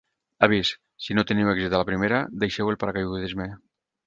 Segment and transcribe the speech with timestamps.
[0.45, 0.71] Avís:
[1.07, 3.51] si no teniu èxit a la primera, deixeu el paracaigudisme.